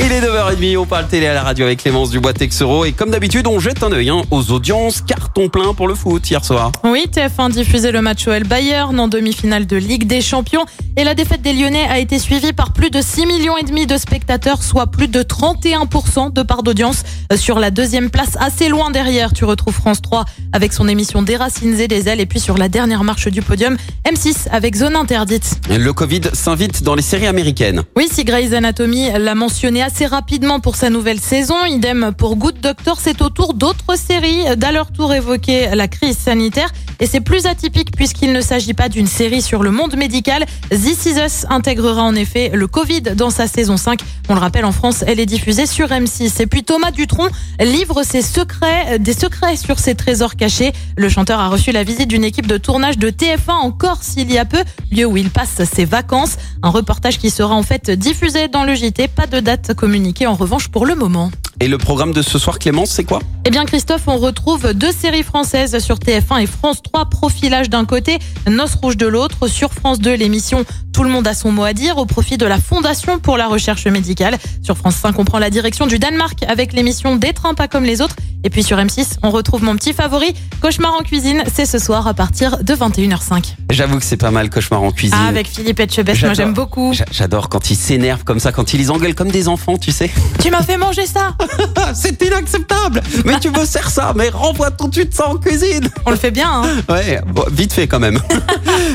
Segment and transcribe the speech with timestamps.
[0.00, 3.10] Il est 9h30, on parle télé à la radio avec Clémence Dubois Texero et comme
[3.10, 6.70] d'habitude on jette un œil hein, aux audiences, carton plein pour le foot hier soir.
[6.84, 10.64] Oui, TF1 diffusait le match OL Bayern en demi-finale de Ligue des Champions
[10.96, 13.86] et la défaite des Lyonnais a été suivie par plus de 6 millions et demi
[13.86, 17.02] de spectateurs, soit plus de 31% de part d'audience
[17.36, 19.32] sur la deuxième place, assez loin derrière.
[19.32, 22.56] Tu retrouves France 3 avec son émission Des racines et des ailes et puis sur
[22.56, 23.76] la dernière marche du podium,
[24.08, 25.60] M6 avec Zone interdite.
[25.68, 27.82] Le Covid s'invite dans les séries américaines.
[27.96, 32.60] Oui, si Grey's Anatomy l'a mentionné assez rapidement pour sa nouvelle saison, idem pour Good
[32.60, 34.44] Doctor, c'est au tour d'autres séries.
[34.58, 36.70] D'à leur tour évoquer la crise sanitaire.
[37.00, 40.44] Et c'est plus atypique puisqu'il ne s'agit pas d'une série sur le monde médical.
[40.70, 44.00] This Is Us intégrera en effet le Covid dans sa saison 5.
[44.28, 46.42] On le rappelle, en France, elle est diffusée sur M6.
[46.42, 47.28] Et puis Thomas Dutronc
[47.60, 50.72] livre ses secrets, des secrets sur ses trésors cachés.
[50.96, 54.32] Le chanteur a reçu la visite d'une équipe de tournage de TF1 en Corse il
[54.32, 56.36] y a peu, lieu où il passe ses vacances.
[56.62, 59.08] Un reportage qui sera en fait diffusé dans le JT.
[59.08, 61.30] Pas de date communiquée en revanche pour le moment.
[61.60, 63.20] Et le programme de ce soir Clémence, c'est quoi?
[63.44, 67.84] Eh bien Christophe, on retrouve deux séries françaises sur TF1 et France 3, Profilage d'un
[67.84, 69.48] côté, Noces rouges de l'autre.
[69.48, 72.46] Sur France 2, l'émission Tout le monde a son mot à dire au profit de
[72.46, 74.38] la Fondation pour la recherche médicale.
[74.62, 78.02] Sur France 5, on prend la direction du Danemark avec l'émission Des pas comme les
[78.02, 78.14] autres.
[78.48, 80.32] Et puis sur M6, on retrouve mon petit favori,
[80.62, 81.42] Cauchemar en cuisine.
[81.54, 83.56] C'est ce soir à partir de 21h05.
[83.68, 85.18] J'avoue que c'est pas mal Cauchemar en cuisine.
[85.20, 86.94] Ah, avec Philippe Etchebest, moi j'aime beaucoup.
[86.94, 89.92] J'a- J'adore quand ils s'énervent comme ça, quand ils les engueulent comme des enfants, tu
[89.92, 90.10] sais.
[90.40, 91.34] Tu m'as fait manger ça
[91.94, 95.86] c'est inacceptable Mais tu me sers ça, mais renvoie tout de suite ça en cuisine
[96.06, 98.18] On le fait bien, hein Ouais, bon, vite fait quand même.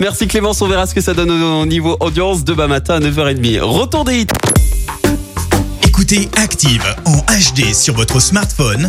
[0.00, 3.00] Merci Clémence, on verra ce que ça donne au au niveau audience demain matin à
[3.00, 3.60] 9h30.
[3.60, 4.26] Retour des hits.
[5.86, 8.88] Écoutez Active en HD sur votre smartphone,